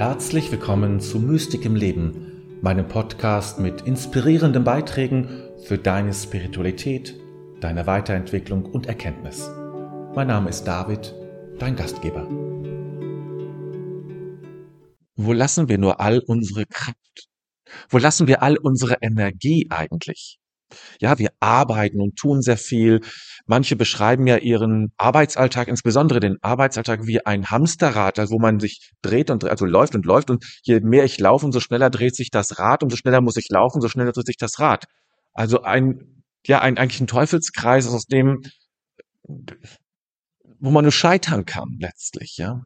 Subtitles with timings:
[0.00, 5.28] Herzlich willkommen zu Mystik im Leben, meinem Podcast mit inspirierenden Beiträgen
[5.66, 7.14] für deine Spiritualität,
[7.60, 9.50] deine Weiterentwicklung und Erkenntnis.
[10.14, 11.14] Mein Name ist David,
[11.58, 12.26] dein Gastgeber.
[15.16, 17.28] Wo lassen wir nur all unsere Kraft?
[17.90, 20.39] Wo lassen wir all unsere Energie eigentlich?
[21.00, 23.00] Ja, wir arbeiten und tun sehr viel.
[23.46, 28.92] Manche beschreiben ja ihren Arbeitsalltag, insbesondere den Arbeitsalltag wie ein Hamsterrad, also wo man sich
[29.02, 32.30] dreht und also läuft und läuft und je mehr ich laufe, umso schneller dreht sich
[32.30, 34.84] das Rad, umso schneller muss ich laufen, umso schneller dreht sich das Rad.
[35.32, 38.42] Also ein, ja, ein, eigentlich ein Teufelskreis, aus dem,
[40.58, 42.62] wo man nur scheitern kann letztlich, ja.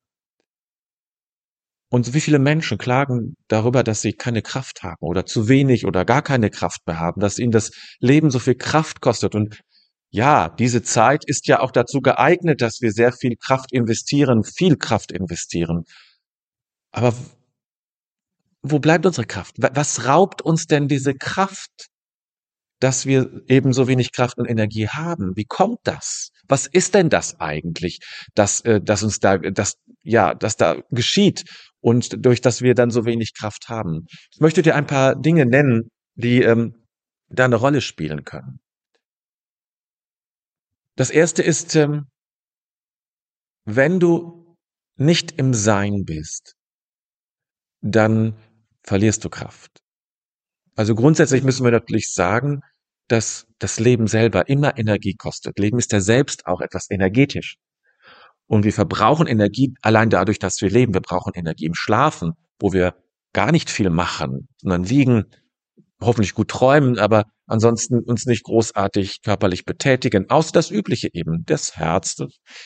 [1.94, 6.04] Und wie viele Menschen klagen darüber, dass sie keine Kraft haben oder zu wenig oder
[6.04, 7.70] gar keine Kraft mehr haben, dass ihnen das
[8.00, 9.36] Leben so viel Kraft kostet.
[9.36, 9.60] Und
[10.10, 14.76] ja, diese Zeit ist ja auch dazu geeignet, dass wir sehr viel Kraft investieren, viel
[14.76, 15.84] Kraft investieren.
[16.90, 17.14] Aber
[18.62, 19.54] wo bleibt unsere Kraft?
[19.58, 21.90] Was raubt uns denn diese Kraft,
[22.80, 25.36] dass wir eben so wenig Kraft und Energie haben?
[25.36, 26.30] Wie kommt das?
[26.48, 28.00] Was ist denn das eigentlich,
[28.34, 31.44] dass, äh, dass uns da, dass, ja, dass da geschieht?
[31.84, 34.06] und durch das wir dann so wenig Kraft haben.
[34.32, 36.86] Ich möchte dir ein paar Dinge nennen, die ähm,
[37.28, 38.58] da eine Rolle spielen können.
[40.96, 42.06] Das erste ist, ähm,
[43.66, 44.56] wenn du
[44.96, 46.54] nicht im Sein bist,
[47.82, 48.34] dann
[48.82, 49.83] verlierst du Kraft.
[50.76, 52.60] Also grundsätzlich müssen wir natürlich sagen,
[53.08, 55.58] dass das Leben selber immer Energie kostet.
[55.58, 57.56] Leben ist ja selbst auch etwas energetisch.
[58.46, 60.94] Und wir verbrauchen Energie allein dadurch, dass wir leben.
[60.94, 62.94] Wir brauchen Energie im Schlafen, wo wir
[63.32, 65.24] gar nicht viel machen, sondern liegen,
[66.00, 71.76] hoffentlich gut träumen, aber ansonsten uns nicht großartig körperlich betätigen, außer das Übliche eben, das
[71.76, 72.16] Herz,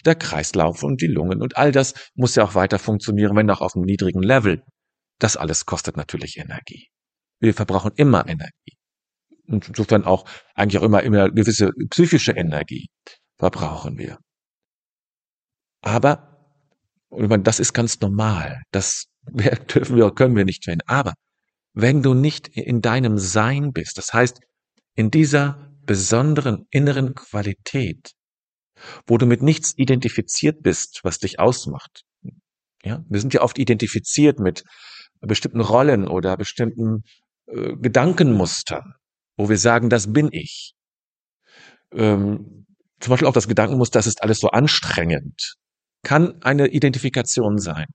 [0.05, 3.61] der Kreislauf und die Lungen und all das muss ja auch weiter funktionieren, wenn auch
[3.61, 4.63] auf einem niedrigen Level.
[5.19, 6.89] Das alles kostet natürlich Energie.
[7.41, 8.77] Wir verbrauchen immer Energie.
[9.47, 12.89] Und insofern auch eigentlich auch immer, immer gewisse psychische Energie
[13.39, 14.19] verbrauchen wir.
[15.81, 16.37] Aber,
[17.09, 18.63] und ich meine, das ist ganz normal.
[18.73, 20.83] Das dürfen wir, können wir nicht finden.
[20.87, 21.15] Aber
[21.73, 24.41] wenn du nicht in deinem Sein bist, das heißt,
[24.95, 28.11] in dieser besonderen inneren Qualität,
[29.07, 32.03] wo du mit nichts identifiziert bist, was dich ausmacht.
[32.85, 34.65] Ja, wir sind ja oft identifiziert mit
[35.21, 37.03] bestimmten Rollen oder bestimmten
[37.49, 38.95] äh, Gedankenmustern,
[39.37, 40.75] wo wir sagen, das bin ich.
[41.93, 42.67] Ähm,
[43.01, 45.57] zum Beispiel auch das Gedankenmuster, das ist alles so anstrengend
[46.03, 47.87] kann eine Identifikation sein.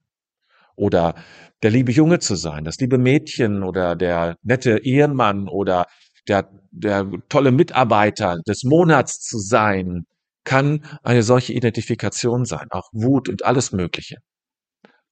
[0.76, 1.16] Oder
[1.62, 5.86] der liebe Junge zu sein, das liebe Mädchen oder der nette Ehemann oder
[6.28, 10.06] der, der tolle Mitarbeiter des Monats zu sein,
[10.46, 14.18] kann eine solche Identifikation sein, auch Wut und alles Mögliche.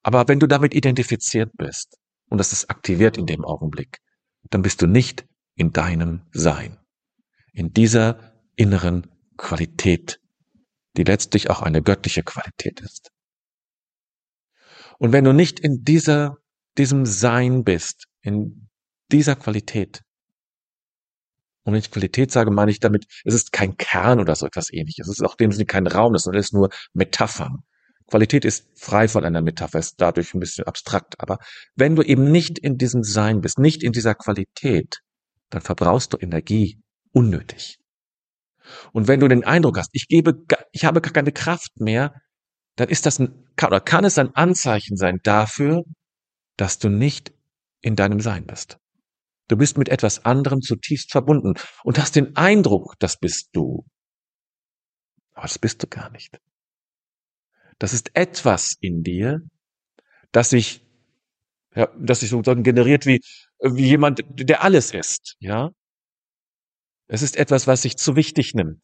[0.03, 1.97] Aber wenn du damit identifiziert bist
[2.29, 3.99] und das ist aktiviert in dem Augenblick,
[4.49, 5.25] dann bist du nicht
[5.55, 6.77] in deinem Sein,
[7.53, 9.07] in dieser inneren
[9.37, 10.21] Qualität
[10.97, 13.11] die letztlich auch eine göttliche Qualität ist.
[14.97, 16.37] Und wenn du nicht in dieser,
[16.77, 18.69] diesem Sein bist, in
[19.11, 20.01] dieser Qualität,
[21.63, 24.73] und wenn ich Qualität sage, meine ich damit, es ist kein Kern oder so etwas
[24.73, 25.07] ähnliches.
[25.07, 27.63] Es ist auch dem Sinne kein Raum, das ist nur Metaphern.
[28.11, 31.19] Qualität ist frei von einer Metapher, ist dadurch ein bisschen abstrakt.
[31.19, 31.39] Aber
[31.75, 34.99] wenn du eben nicht in diesem Sein bist, nicht in dieser Qualität,
[35.49, 36.81] dann verbrauchst du Energie
[37.13, 37.77] unnötig.
[38.91, 42.13] Und wenn du den Eindruck hast, ich gebe, ich habe gar keine Kraft mehr,
[42.75, 45.83] dann ist das ein, oder kann es ein Anzeichen sein dafür,
[46.57, 47.33] dass du nicht
[47.81, 48.77] in deinem Sein bist.
[49.47, 53.85] Du bist mit etwas anderem zutiefst verbunden und hast den Eindruck, das bist du.
[55.33, 56.39] Aber das bist du gar nicht.
[57.81, 59.41] Das ist etwas in dir,
[60.31, 60.85] das sich,
[61.73, 63.21] ja, das sich sozusagen generiert wie,
[63.59, 65.71] wie jemand, der alles ist, ja.
[67.07, 68.83] Es ist etwas, was sich zu wichtig nimmt.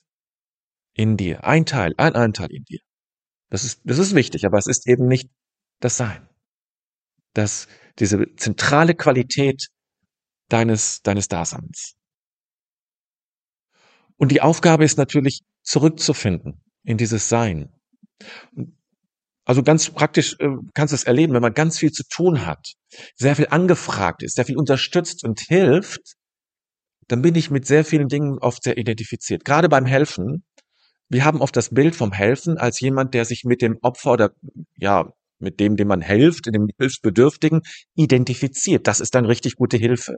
[0.94, 1.44] In dir.
[1.44, 2.80] Ein Teil, ein Anteil in dir.
[3.50, 5.30] Das ist, das ist wichtig, aber es ist eben nicht
[5.80, 6.28] das Sein.
[7.34, 7.68] Das,
[8.00, 9.68] diese zentrale Qualität
[10.50, 11.94] deines, deines Daseins.
[14.16, 17.72] Und die Aufgabe ist natürlich, zurückzufinden in dieses Sein.
[19.48, 22.74] Also ganz praktisch äh, kannst du es erleben, wenn man ganz viel zu tun hat,
[23.16, 26.16] sehr viel angefragt ist, sehr viel unterstützt und hilft,
[27.08, 29.46] dann bin ich mit sehr vielen Dingen oft sehr identifiziert.
[29.46, 30.44] Gerade beim Helfen.
[31.08, 34.32] Wir haben oft das Bild vom Helfen als jemand, der sich mit dem Opfer oder
[34.76, 37.62] ja, mit dem, dem man hilft, dem Hilfsbedürftigen,
[37.96, 38.86] identifiziert.
[38.86, 40.18] Das ist dann richtig gute Hilfe.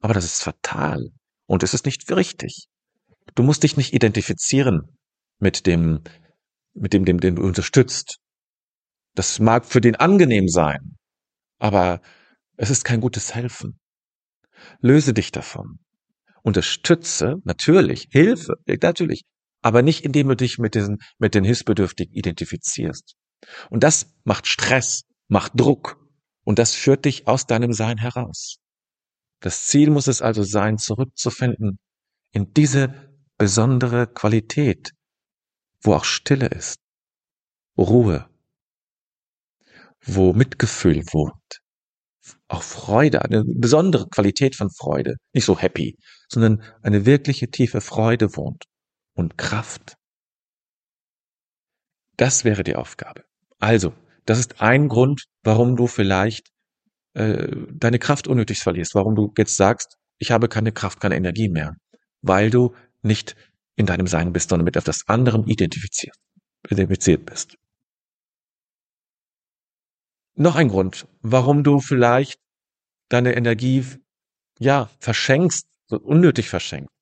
[0.00, 1.10] Aber das ist fatal.
[1.44, 2.68] Und es ist nicht richtig.
[3.34, 4.96] Du musst dich nicht identifizieren
[5.38, 6.00] mit dem,
[6.76, 8.18] mit dem, dem, den du unterstützt.
[9.14, 10.96] Das mag für den angenehm sein.
[11.58, 12.00] aber
[12.56, 13.78] es ist kein gutes Helfen.
[14.80, 15.78] Löse dich davon.
[16.42, 19.24] Unterstütze, natürlich, Hilfe, natürlich,
[19.62, 23.16] aber nicht indem du dich mit diesen, mit den Hilfsbedürftigen identifizierst.
[23.70, 25.98] Und das macht Stress, macht Druck
[26.44, 28.56] und das führt dich aus deinem Sein heraus.
[29.40, 31.78] Das Ziel muss es also sein, zurückzufinden
[32.32, 32.94] in diese
[33.38, 34.92] besondere Qualität,
[35.82, 36.78] wo auch Stille ist,
[37.78, 38.28] Ruhe,
[40.02, 41.60] wo Mitgefühl wohnt,
[42.48, 48.36] auch Freude, eine besondere Qualität von Freude, nicht so happy, sondern eine wirkliche tiefe Freude
[48.36, 48.64] wohnt
[49.14, 49.96] und Kraft.
[52.16, 53.24] Das wäre die Aufgabe.
[53.58, 53.92] Also,
[54.24, 56.48] das ist ein Grund, warum du vielleicht
[57.14, 61.48] äh, deine Kraft unnötig verlierst, warum du jetzt sagst, ich habe keine Kraft, keine Energie
[61.48, 61.76] mehr,
[62.22, 63.36] weil du nicht
[63.76, 66.16] in deinem Sein bist, sondern mit etwas anderem identifiziert,
[66.68, 67.56] identifiziert bist.
[70.34, 72.40] Noch ein Grund, warum du vielleicht
[73.08, 73.84] deine Energie,
[74.58, 76.92] ja, verschenkst, so unnötig verschenkst.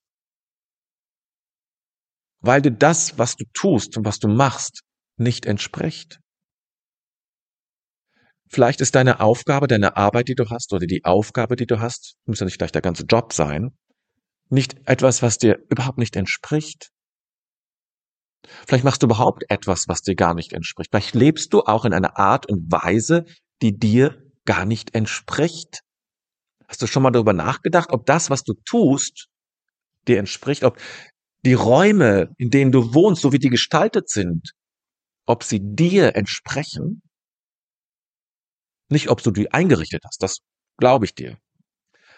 [2.39, 4.83] Weil dir das, was du tust und was du machst,
[5.17, 6.19] nicht entspricht.
[8.47, 12.15] Vielleicht ist deine Aufgabe, deine Arbeit, die du hast, oder die Aufgabe, die du hast,
[12.25, 13.75] muss ja nicht gleich der ganze Job sein,
[14.49, 16.91] nicht etwas, was dir überhaupt nicht entspricht.
[18.67, 20.91] Vielleicht machst du überhaupt etwas, was dir gar nicht entspricht.
[20.91, 23.25] Vielleicht lebst du auch in einer Art und Weise,
[23.61, 25.81] die dir gar nicht entspricht.
[26.67, 29.27] Hast du schon mal darüber nachgedacht, ob das, was du tust,
[30.07, 30.79] dir entspricht, ob
[31.43, 34.51] die Räume, in denen du wohnst, so wie die gestaltet sind,
[35.25, 37.01] ob sie dir entsprechen?
[38.89, 40.39] Nicht, ob du die eingerichtet hast, das
[40.77, 41.37] glaube ich dir.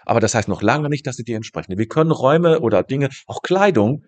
[0.07, 1.77] Aber das heißt noch lange nicht, dass sie dir entsprechen.
[1.77, 4.05] Wir können Räume oder Dinge, auch Kleidung,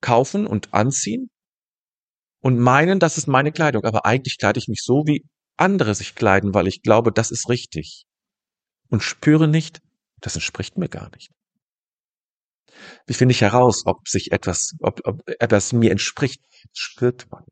[0.00, 1.28] kaufen und anziehen
[2.40, 3.84] und meinen, das ist meine Kleidung.
[3.84, 5.26] Aber eigentlich kleide ich mich so, wie
[5.58, 8.04] andere sich kleiden, weil ich glaube, das ist richtig.
[8.88, 9.82] Und spüre nicht,
[10.22, 11.30] das entspricht mir gar nicht.
[13.06, 16.40] Wie finde ich heraus, ob sich etwas, ob, ob etwas mir entspricht?
[16.72, 17.44] spürt man.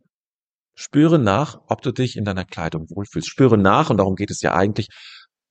[0.74, 3.28] Spüre nach, ob du dich in deiner Kleidung wohlfühlst.
[3.28, 4.88] Spüre nach, und darum geht es ja eigentlich,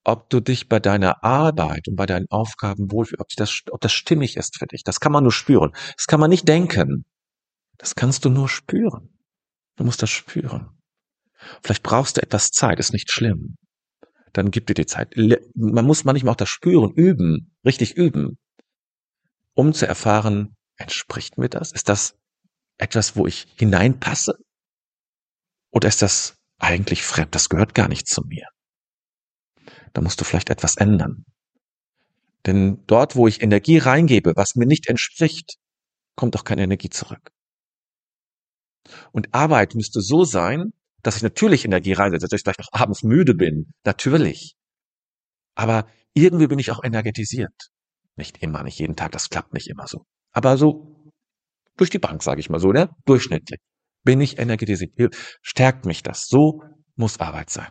[0.08, 3.92] ob du dich bei deiner Arbeit und bei deinen Aufgaben wohlfühlst, ob das, ob das
[3.92, 4.84] stimmig ist für dich.
[4.86, 5.74] Das kann man nur spüren.
[5.98, 7.06] Das kann man nicht denken.
[7.78, 9.10] Das kannst du nur spüren.
[9.76, 10.70] Du musst das spüren.
[11.62, 13.58] Vielleicht brauchst du etwas Zeit, ist nicht schlimm.
[14.32, 15.14] Dann gib dir die Zeit.
[15.56, 18.38] Man muss manchmal auch das Spüren üben, richtig üben,
[19.56, 21.74] um zu erfahren, entspricht mir das?
[21.74, 22.16] Ist das
[22.78, 24.38] etwas, wo ich hineinpasse?
[25.70, 27.36] Oder ist das eigentlich fremd?
[27.36, 28.48] Das gehört gar nicht zu mir.
[29.98, 31.26] Da musst du vielleicht etwas ändern.
[32.46, 35.56] Denn dort, wo ich Energie reingebe, was mir nicht entspricht,
[36.16, 37.32] kommt auch keine Energie zurück.
[39.12, 40.72] Und Arbeit müsste so sein,
[41.02, 43.74] dass ich natürlich Energie reinsetze, dass ich vielleicht noch abends müde bin.
[43.86, 44.54] Natürlich.
[45.56, 47.72] Aber irgendwie bin ich auch energetisiert.
[48.18, 50.06] Nicht immer, nicht jeden Tag, das klappt nicht immer so.
[50.32, 51.12] Aber so
[51.76, 52.92] durch die Bank, sage ich mal so, ne?
[53.06, 53.62] Durchschnittlich
[54.04, 55.16] bin ich energetisiert.
[55.42, 56.28] Stärkt mich das.
[56.28, 56.62] So
[56.96, 57.70] muss Arbeit sein.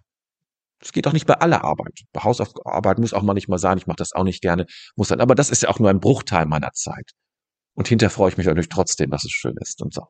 [0.86, 2.04] Das geht auch nicht bei aller Arbeit.
[2.12, 3.76] Bei Hausarbeit muss auch manchmal sein.
[3.76, 4.66] Ich mache das auch nicht gerne.
[4.94, 5.20] Muss sein.
[5.20, 7.10] Aber das ist ja auch nur ein Bruchteil meiner Zeit.
[7.74, 10.06] Und hinterher freue ich mich natürlich trotzdem, dass es schön ist und so.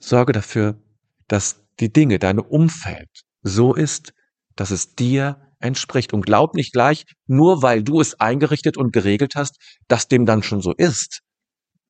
[0.00, 0.82] Sorge dafür,
[1.28, 3.08] dass die Dinge, dein Umfeld
[3.42, 4.14] so ist,
[4.56, 6.12] dass es dir entspricht.
[6.12, 10.42] Und glaub nicht gleich, nur weil du es eingerichtet und geregelt hast, dass dem dann
[10.42, 11.20] schon so ist.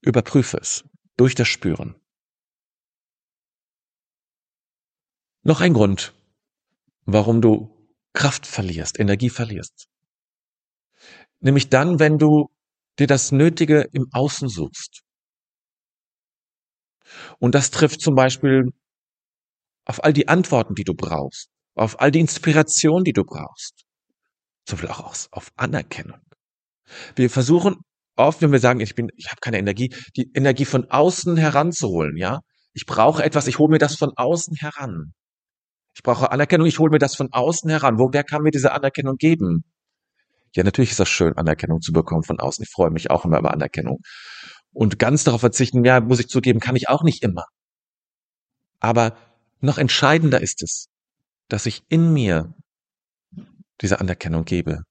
[0.03, 0.85] Überprüfe es
[1.17, 1.95] durch das Spüren.
[5.43, 6.13] Noch ein Grund,
[7.05, 7.71] warum du
[8.13, 9.87] Kraft verlierst, Energie verlierst.
[11.41, 12.49] Nämlich dann, wenn du
[12.99, 15.03] dir das Nötige im Außen suchst.
[17.39, 18.71] Und das trifft zum Beispiel
[19.85, 23.85] auf all die Antworten, die du brauchst, auf all die Inspiration, die du brauchst.
[24.65, 26.21] Zum Beispiel auch auf Anerkennung.
[27.17, 27.77] Wir versuchen
[28.17, 32.17] oft, wenn wir sagen, ich bin, ich habe keine Energie, die Energie von außen heranzuholen,
[32.17, 32.41] ja.
[32.75, 35.13] Ich brauche etwas, ich hole mir das von außen heran.
[35.95, 37.99] Ich brauche Anerkennung, ich hole mir das von außen heran.
[37.99, 39.65] Wo, wer kann mir diese Anerkennung geben?
[40.55, 42.63] Ja, natürlich ist das schön, Anerkennung zu bekommen von außen.
[42.63, 44.01] Ich freue mich auch immer über Anerkennung.
[44.73, 47.45] Und ganz darauf verzichten, ja, muss ich zugeben, kann ich auch nicht immer.
[48.81, 49.17] Aber
[49.61, 50.89] noch entscheidender ist es,
[51.49, 52.55] dass ich in mir
[53.81, 54.83] diese Anerkennung gebe.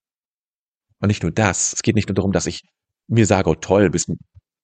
[0.99, 1.73] Und nicht nur das.
[1.73, 2.61] Es geht nicht nur darum, dass ich
[3.07, 4.17] mir sage, oh toll, bist ein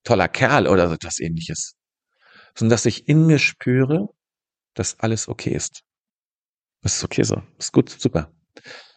[0.03, 1.73] toller Kerl oder so etwas ähnliches.
[2.55, 4.07] Sondern dass ich in mir spüre,
[4.73, 5.81] dass alles okay ist.
[6.81, 7.41] Das ist okay so.
[7.57, 8.31] ist gut, super.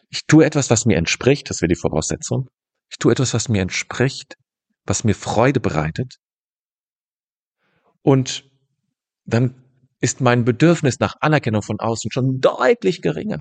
[0.09, 2.49] Ich tue etwas, was mir entspricht, das wäre die Voraussetzung.
[2.89, 4.35] Ich tue etwas, was mir entspricht,
[4.85, 6.17] was mir Freude bereitet.
[8.01, 8.49] Und
[9.25, 9.55] dann
[9.99, 13.39] ist mein Bedürfnis nach Anerkennung von außen schon deutlich geringer.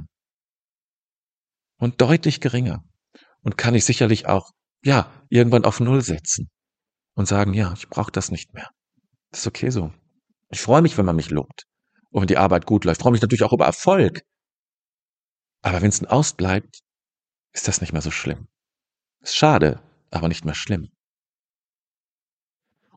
[1.79, 2.85] und deutlich geringer.
[3.43, 4.51] Und kann ich sicherlich auch,
[4.85, 6.51] ja, irgendwann auf Null setzen
[7.15, 8.69] und sagen, ja, ich brauche das nicht mehr.
[9.31, 9.93] Das ist okay so.
[10.51, 11.65] Ich freue mich, wenn man mich lobt
[12.11, 13.01] und wenn die Arbeit gut läuft.
[13.01, 14.23] Ich freue mich natürlich auch über Erfolg.
[15.63, 16.81] Aber wenn es Ausbleibt,
[17.53, 18.49] ist das nicht mehr so schlimm.
[19.21, 20.91] Ist schade, aber nicht mehr schlimm.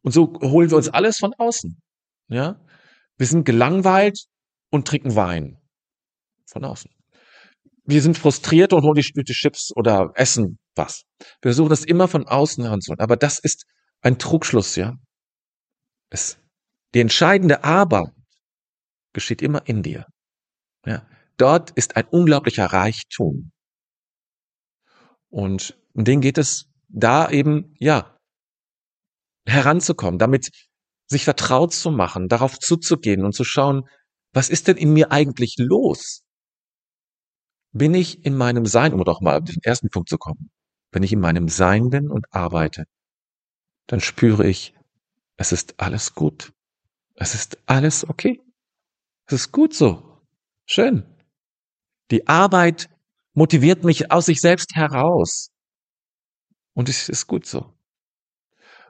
[0.02, 1.82] Und so holen wir uns alles von außen.
[2.28, 2.60] Ja?
[3.18, 4.26] Wir sind gelangweilt
[4.70, 5.58] und trinken Wein.
[6.46, 6.92] Von außen.
[7.86, 11.04] Wir sind frustriert und holen die, die Chips oder essen was.
[11.42, 13.00] Wir versuchen das immer von außen heranzuholen.
[13.00, 13.66] Aber das ist
[14.02, 14.96] ein Trugschluss, ja.
[16.10, 16.38] Es,
[16.94, 18.12] die entscheidende Arbeit
[19.14, 20.06] geschieht immer in dir.
[20.86, 21.08] Ja.
[21.38, 23.52] Dort ist ein unglaublicher Reichtum.
[25.30, 28.18] Und um den geht es da eben, ja,
[29.46, 30.50] heranzukommen, damit
[31.08, 33.88] sich vertraut zu machen, darauf zuzugehen und zu schauen,
[34.32, 36.24] was ist denn in mir eigentlich los?
[37.72, 40.52] Bin ich in meinem Sein, um doch mal auf den ersten Punkt zu kommen,
[40.92, 42.86] wenn ich in meinem Sein bin und arbeite,
[43.88, 44.76] dann spüre ich,
[45.38, 46.54] es ist alles gut.
[47.16, 48.42] Es ist alles okay.
[49.26, 50.22] Es ist gut so.
[50.66, 51.13] Schön.
[52.14, 52.92] Die Arbeit
[53.34, 55.50] motiviert mich aus sich selbst heraus.
[56.76, 57.74] Und es ist gut so.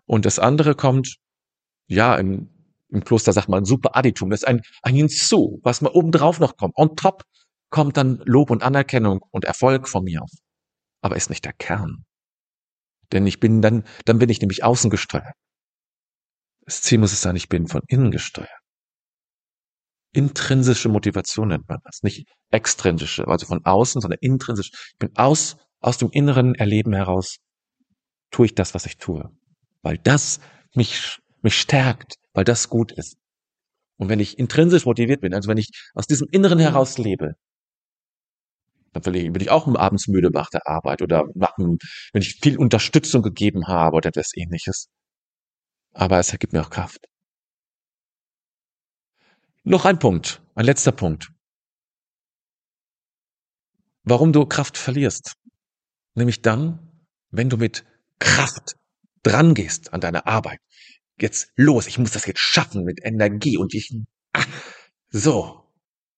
[0.06, 1.16] Und das andere kommt,
[1.88, 2.50] ja, im,
[2.90, 6.58] im Kloster sagt man super Additum, das ist ein, ein Hinzu, was mal obendrauf noch
[6.58, 6.74] kommt.
[6.76, 7.24] On top
[7.70, 10.26] kommt dann Lob und Anerkennung und Erfolg von mir.
[11.02, 12.04] Aber ist nicht der Kern.
[13.14, 15.34] Denn ich bin dann, dann bin ich nämlich außen gesteuert.
[16.66, 18.63] Das Ziel muss es sein, ich bin von innen gesteuert.
[20.14, 24.72] Intrinsische Motivation nennt man das, nicht extrinsische, also von außen, sondern intrinsisch.
[24.94, 27.38] Ich bin aus, aus dem inneren Erleben heraus,
[28.32, 29.30] tue ich das, was ich tue
[29.84, 30.40] weil das
[30.74, 33.18] mich, mich stärkt, weil das gut ist.
[33.98, 37.36] Und wenn ich intrinsisch motiviert bin, also wenn ich aus diesem Inneren heraus lebe,
[38.94, 43.22] dann bin ich auch abends müde nach der Arbeit oder nach wenn ich viel Unterstützung
[43.22, 44.88] gegeben habe oder etwas ähnliches.
[45.94, 47.06] Aber es ergibt mir auch Kraft.
[49.66, 51.32] Noch ein Punkt, ein letzter Punkt.
[54.04, 55.36] Warum du Kraft verlierst.
[56.16, 57.86] Nämlich dann, wenn du mit
[58.20, 58.76] Kraft
[59.24, 60.60] dran gehst an deine Arbeit,
[61.18, 63.96] jetzt los, ich muss das jetzt schaffen mit Energie und ich,
[64.34, 64.44] ah,
[65.10, 65.63] so,